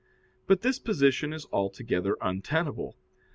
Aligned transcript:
But 0.47 0.61
this 0.61 0.79
position 0.79 1.31
is 1.31 1.45
altogether 1.53 2.17
untenable. 2.21 2.95